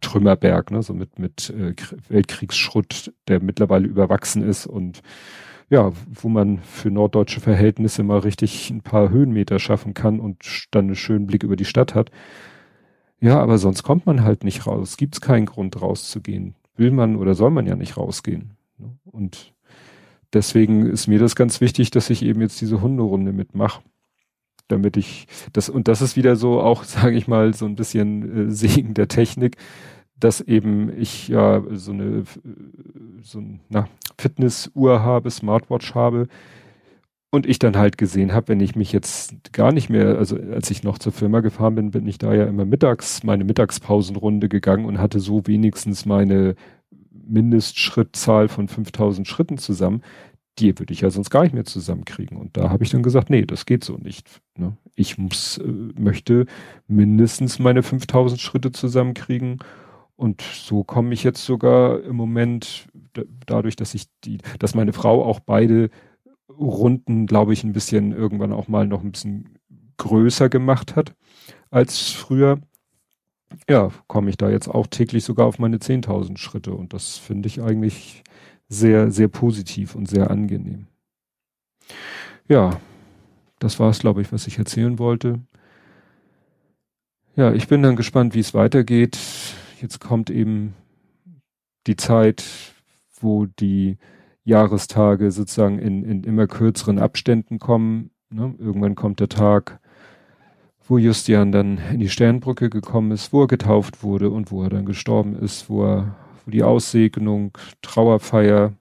Trümmerberg, 0.00 0.70
ne, 0.70 0.82
so 0.82 0.92
mit, 0.92 1.18
mit 1.18 1.50
äh, 1.50 1.74
Weltkriegsschrott, 2.08 3.12
der 3.28 3.40
mittlerweile 3.40 3.86
überwachsen 3.86 4.42
ist 4.42 4.66
und 4.66 5.02
ja, 5.70 5.92
wo 6.08 6.28
man 6.28 6.58
für 6.58 6.90
norddeutsche 6.90 7.40
Verhältnisse 7.40 8.02
mal 8.02 8.20
richtig 8.20 8.70
ein 8.70 8.80
paar 8.80 9.10
Höhenmeter 9.10 9.58
schaffen 9.58 9.94
kann 9.94 10.18
und 10.18 10.66
dann 10.70 10.86
einen 10.86 10.96
schönen 10.96 11.26
Blick 11.26 11.42
über 11.42 11.56
die 11.56 11.66
Stadt 11.66 11.94
hat. 11.94 12.10
Ja, 13.20 13.40
aber 13.40 13.58
sonst 13.58 13.82
kommt 13.82 14.06
man 14.06 14.22
halt 14.24 14.44
nicht 14.44 14.66
raus. 14.66 14.96
Gibt's 14.96 15.20
keinen 15.20 15.46
Grund 15.46 15.80
rauszugehen. 15.80 16.54
Will 16.76 16.90
man 16.90 17.16
oder 17.16 17.34
soll 17.34 17.50
man 17.50 17.66
ja 17.66 17.76
nicht 17.76 17.96
rausgehen. 17.96 18.56
Ne? 18.78 18.96
Und 19.04 19.52
deswegen 20.32 20.86
ist 20.86 21.06
mir 21.06 21.18
das 21.18 21.36
ganz 21.36 21.60
wichtig, 21.60 21.90
dass 21.90 22.10
ich 22.10 22.22
eben 22.22 22.40
jetzt 22.40 22.60
diese 22.60 22.80
Hunderunde 22.80 23.32
mitmache 23.32 23.82
damit 24.68 24.96
ich 24.96 25.26
das 25.52 25.68
und 25.68 25.88
das 25.88 26.02
ist 26.02 26.16
wieder 26.16 26.36
so 26.36 26.60
auch, 26.60 26.84
sage 26.84 27.16
ich 27.16 27.28
mal, 27.28 27.54
so 27.54 27.66
ein 27.66 27.76
bisschen 27.76 28.48
äh, 28.48 28.50
Segen 28.50 28.94
der 28.94 29.08
Technik, 29.08 29.56
dass 30.18 30.40
eben 30.40 30.90
ich 30.98 31.28
ja 31.28 31.62
so 31.72 31.92
eine 31.92 32.24
so 33.22 33.38
eine 33.38 33.88
Fitnessuhr 34.18 35.02
habe, 35.02 35.30
Smartwatch 35.30 35.94
habe 35.94 36.28
und 37.30 37.46
ich 37.46 37.58
dann 37.58 37.76
halt 37.76 37.98
gesehen 37.98 38.32
habe, 38.32 38.48
wenn 38.48 38.60
ich 38.60 38.74
mich 38.74 38.92
jetzt 38.92 39.52
gar 39.52 39.72
nicht 39.72 39.90
mehr, 39.90 40.16
also 40.18 40.36
als 40.36 40.70
ich 40.70 40.82
noch 40.82 40.98
zur 40.98 41.12
Firma 41.12 41.40
gefahren 41.40 41.74
bin, 41.74 41.90
bin 41.90 42.06
ich 42.06 42.18
da 42.18 42.32
ja 42.32 42.44
immer 42.44 42.64
mittags 42.64 43.22
meine 43.22 43.44
Mittagspausenrunde 43.44 44.48
gegangen 44.48 44.86
und 44.86 44.98
hatte 44.98 45.20
so 45.20 45.46
wenigstens 45.46 46.06
meine 46.06 46.54
Mindestschrittzahl 47.10 48.48
von 48.48 48.68
5000 48.68 49.28
Schritten 49.28 49.58
zusammen 49.58 50.02
die 50.58 50.78
würde 50.78 50.92
ich 50.92 51.00
ja 51.00 51.10
sonst 51.10 51.30
gar 51.30 51.42
nicht 51.42 51.54
mehr 51.54 51.64
zusammenkriegen. 51.64 52.36
Und 52.36 52.56
da 52.56 52.70
habe 52.70 52.84
ich 52.84 52.90
dann 52.90 53.02
gesagt, 53.02 53.30
nee, 53.30 53.44
das 53.44 53.66
geht 53.66 53.84
so 53.84 53.96
nicht. 53.96 54.40
Ne? 54.56 54.76
Ich 54.94 55.18
muss, 55.18 55.58
äh, 55.58 55.64
möchte 55.98 56.46
mindestens 56.86 57.58
meine 57.58 57.82
5000 57.82 58.40
Schritte 58.40 58.72
zusammenkriegen. 58.72 59.58
Und 60.16 60.42
so 60.42 60.82
komme 60.82 61.14
ich 61.14 61.22
jetzt 61.22 61.44
sogar 61.44 62.02
im 62.02 62.16
Moment, 62.16 62.88
dadurch, 63.46 63.76
dass 63.76 63.94
ich 63.94 64.06
die, 64.24 64.38
dass 64.58 64.74
meine 64.74 64.92
Frau 64.92 65.24
auch 65.24 65.40
beide 65.40 65.90
Runden, 66.48 67.26
glaube 67.26 67.52
ich, 67.52 67.62
ein 67.62 67.72
bisschen 67.72 68.12
irgendwann 68.12 68.52
auch 68.52 68.68
mal 68.68 68.86
noch 68.86 69.02
ein 69.02 69.12
bisschen 69.12 69.58
größer 69.96 70.48
gemacht 70.48 70.96
hat 70.96 71.14
als 71.70 72.10
früher. 72.10 72.58
Ja, 73.68 73.90
komme 74.08 74.30
ich 74.30 74.36
da 74.36 74.50
jetzt 74.50 74.68
auch 74.68 74.86
täglich 74.86 75.24
sogar 75.24 75.46
auf 75.46 75.58
meine 75.58 75.78
10.000 75.78 76.36
Schritte. 76.36 76.72
Und 76.72 76.92
das 76.92 77.16
finde 77.16 77.46
ich 77.46 77.62
eigentlich 77.62 78.24
sehr, 78.68 79.10
sehr 79.10 79.28
positiv 79.28 79.94
und 79.94 80.08
sehr 80.08 80.30
angenehm. 80.30 80.86
Ja, 82.48 82.78
das 83.58 83.80
war 83.80 83.90
es, 83.90 83.98
glaube 83.98 84.22
ich, 84.22 84.32
was 84.32 84.46
ich 84.46 84.58
erzählen 84.58 84.98
wollte. 84.98 85.40
Ja, 87.36 87.52
ich 87.52 87.68
bin 87.68 87.82
dann 87.82 87.96
gespannt, 87.96 88.34
wie 88.34 88.40
es 88.40 88.54
weitergeht. 88.54 89.18
Jetzt 89.80 90.00
kommt 90.00 90.30
eben 90.30 90.74
die 91.86 91.96
Zeit, 91.96 92.44
wo 93.20 93.46
die 93.46 93.96
Jahrestage 94.44 95.30
sozusagen 95.30 95.78
in, 95.78 96.02
in 96.04 96.24
immer 96.24 96.46
kürzeren 96.46 96.98
Abständen 96.98 97.58
kommen. 97.58 98.10
Ne? 98.30 98.54
Irgendwann 98.58 98.94
kommt 98.94 99.20
der 99.20 99.28
Tag, 99.28 99.78
wo 100.86 100.98
Justian 100.98 101.52
dann 101.52 101.78
in 101.92 102.00
die 102.00 102.08
Sternbrücke 102.08 102.70
gekommen 102.70 103.12
ist, 103.12 103.32
wo 103.32 103.42
er 103.42 103.46
getauft 103.46 104.02
wurde 104.02 104.30
und 104.30 104.50
wo 104.50 104.62
er 104.62 104.70
dann 104.70 104.86
gestorben 104.86 105.36
ist, 105.36 105.68
wo 105.68 105.84
er 105.84 106.16
die 106.50 106.62
Aussegnung, 106.62 107.56
Trauerfeier 107.82 108.74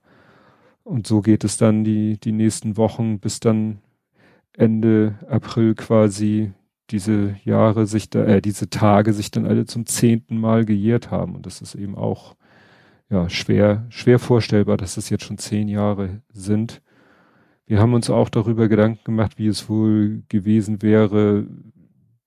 und 0.87 1.05
so 1.05 1.21
geht 1.21 1.43
es 1.43 1.57
dann 1.57 1.83
die, 1.83 2.17
die 2.17 2.31
nächsten 2.31 2.77
Wochen, 2.77 3.19
bis 3.19 3.41
dann 3.41 3.79
Ende 4.53 5.15
April 5.27 5.75
quasi 5.75 6.53
diese 6.89 7.35
Jahre 7.43 7.85
sich 7.85 8.09
da, 8.09 8.23
äh, 8.23 8.41
diese 8.41 8.69
Tage 8.69 9.11
sich 9.11 9.29
dann 9.29 9.45
alle 9.45 9.65
zum 9.65 9.85
zehnten 9.85 10.39
Mal 10.39 10.63
gejährt 10.63 11.11
haben. 11.11 11.35
Und 11.35 11.45
das 11.45 11.61
ist 11.61 11.75
eben 11.75 11.95
auch 11.95 12.37
ja 13.09 13.29
schwer, 13.29 13.85
schwer 13.89 14.17
vorstellbar, 14.17 14.77
dass 14.77 14.95
es 14.95 15.09
jetzt 15.09 15.25
schon 15.25 15.37
zehn 15.37 15.67
Jahre 15.67 16.21
sind. 16.31 16.81
Wir 17.65 17.79
haben 17.79 17.93
uns 17.93 18.09
auch 18.09 18.29
darüber 18.29 18.69
Gedanken 18.69 19.03
gemacht, 19.03 19.37
wie 19.37 19.47
es 19.47 19.67
wohl 19.67 20.23
gewesen 20.29 20.81
wäre. 20.81 21.47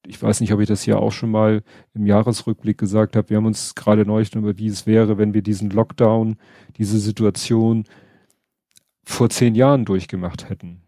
Ich 0.07 0.23
weiß 0.23 0.41
nicht, 0.41 0.53
ob 0.53 0.61
ich 0.61 0.69
das 0.69 0.83
hier 0.83 0.99
auch 0.99 1.13
schon 1.13 1.31
mal 1.31 1.63
im 1.95 2.07
Jahresrückblick 2.07 2.79
gesagt 2.79 3.17
habe. 3.17 3.31
Wir 3.31 3.37
haben 3.37 3.47
uns 3.47 3.75
gerade 3.75 4.07
neulich 4.07 4.35
über, 4.35 4.57
wie 4.59 4.69
es 4.69 4.87
wäre, 4.87 5.19
wenn 5.19 5.35
wir 5.35 5.43
diesen 5.43 5.71
Lockdown, 5.71 6.37
diese 6.77 6.99
Situation 6.99 7.85
vor 9.05 9.29
zehn 9.29 9.55
Jahren 9.55 9.85
durchgemacht 9.85 10.49
hätten. 10.49 10.83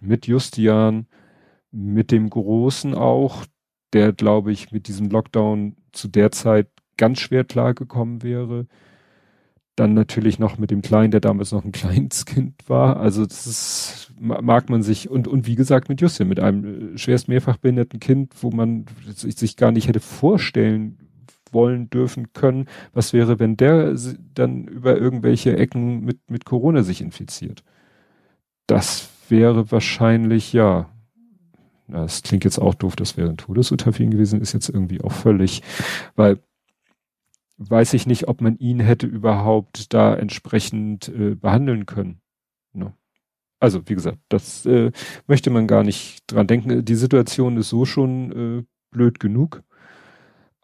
Mit 0.00 0.26
Justian, 0.26 1.06
mit 1.70 2.10
dem 2.10 2.28
Großen 2.28 2.94
auch, 2.94 3.44
der, 3.92 4.12
glaube 4.12 4.52
ich, 4.52 4.70
mit 4.70 4.88
diesem 4.88 5.08
Lockdown 5.08 5.76
zu 5.92 6.08
der 6.08 6.30
Zeit 6.30 6.68
ganz 6.96 7.20
schwer 7.20 7.44
klargekommen 7.44 8.22
wäre. 8.22 8.66
Dann 9.78 9.94
natürlich 9.94 10.38
noch 10.38 10.58
mit 10.58 10.70
dem 10.70 10.82
Kleinen, 10.82 11.12
der 11.12 11.20
damals 11.20 11.52
noch 11.52 11.64
ein 11.64 11.72
kleines 11.72 12.24
Kind 12.24 12.68
war. 12.68 12.98
Also 12.98 13.24
das 13.24 13.46
ist, 13.46 14.12
mag 14.18 14.68
man 14.70 14.82
sich, 14.82 15.08
und, 15.08 15.28
und 15.28 15.46
wie 15.46 15.54
gesagt 15.54 15.88
mit 15.88 16.00
Justin, 16.00 16.28
mit 16.28 16.40
einem 16.40 16.94
äh, 16.94 16.98
schwerst 16.98 17.28
mehrfach 17.28 17.58
behinderten 17.58 18.00
Kind, 18.00 18.32
wo 18.40 18.50
man 18.50 18.86
sich 19.06 19.56
gar 19.56 19.70
nicht 19.70 19.86
hätte 19.86 20.00
vorstellen 20.00 20.98
wollen 21.52 21.88
dürfen 21.90 22.32
können, 22.32 22.66
was 22.92 23.12
wäre, 23.12 23.38
wenn 23.38 23.56
der 23.56 23.94
dann 24.34 24.66
über 24.66 24.98
irgendwelche 24.98 25.56
Ecken 25.56 26.04
mit, 26.04 26.30
mit 26.30 26.44
Corona 26.44 26.82
sich 26.82 27.00
infiziert. 27.00 27.62
Das 28.66 29.08
wäre 29.28 29.70
wahrscheinlich, 29.70 30.52
ja, 30.52 30.90
das 31.86 32.22
klingt 32.22 32.44
jetzt 32.44 32.58
auch 32.58 32.74
doof, 32.74 32.96
das 32.96 33.16
wäre 33.16 33.30
ein 33.30 33.38
Todesurteil 33.38 33.92
gewesen, 33.92 34.40
ist 34.40 34.52
jetzt 34.52 34.68
irgendwie 34.68 35.00
auch 35.00 35.12
völlig, 35.12 35.62
weil 36.16 36.38
weiß 37.58 37.94
ich 37.94 38.06
nicht, 38.06 38.28
ob 38.28 38.40
man 38.40 38.56
ihn 38.56 38.80
hätte 38.80 39.06
überhaupt 39.06 39.92
da 39.92 40.14
entsprechend 40.14 41.08
äh, 41.08 41.34
behandeln 41.34 41.86
können. 41.86 42.20
Ne? 42.72 42.92
Also, 43.60 43.88
wie 43.88 43.94
gesagt, 43.94 44.18
das 44.28 44.64
äh, 44.66 44.92
möchte 45.26 45.50
man 45.50 45.66
gar 45.66 45.82
nicht 45.82 46.22
dran 46.28 46.46
denken. 46.46 46.84
Die 46.84 46.94
Situation 46.94 47.56
ist 47.56 47.68
so 47.68 47.84
schon 47.84 48.60
äh, 48.60 48.64
blöd 48.90 49.18
genug, 49.18 49.62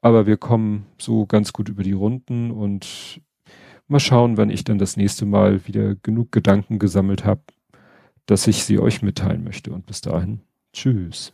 aber 0.00 0.26
wir 0.26 0.36
kommen 0.36 0.86
so 0.98 1.26
ganz 1.26 1.52
gut 1.52 1.68
über 1.68 1.82
die 1.82 1.92
Runden 1.92 2.52
und 2.52 3.20
mal 3.88 4.00
schauen, 4.00 4.36
wann 4.36 4.50
ich 4.50 4.64
dann 4.64 4.78
das 4.78 4.96
nächste 4.96 5.26
Mal 5.26 5.66
wieder 5.66 5.96
genug 5.96 6.30
Gedanken 6.30 6.78
gesammelt 6.78 7.24
habe, 7.24 7.42
dass 8.26 8.46
ich 8.46 8.64
sie 8.64 8.78
euch 8.78 9.02
mitteilen 9.02 9.42
möchte. 9.44 9.72
Und 9.72 9.86
bis 9.86 10.00
dahin, 10.00 10.40
tschüss. 10.72 11.32